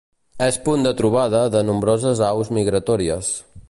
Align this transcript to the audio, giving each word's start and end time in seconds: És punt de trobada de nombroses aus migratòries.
És 0.45 0.57
punt 0.69 0.85
de 0.87 0.93
trobada 1.03 1.43
de 1.57 1.63
nombroses 1.69 2.25
aus 2.33 2.53
migratòries. 2.59 3.35